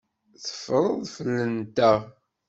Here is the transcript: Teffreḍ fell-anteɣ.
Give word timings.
Teffreḍ 0.43 0.97
fell-anteɣ. 1.15 1.99